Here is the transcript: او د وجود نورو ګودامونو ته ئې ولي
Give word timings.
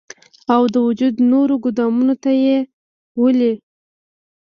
او 0.53 0.61
د 0.73 0.75
وجود 0.87 1.13
نورو 1.31 1.55
ګودامونو 1.63 2.15
ته 2.23 2.31
ئې 2.43 2.57
ولي 3.21 3.53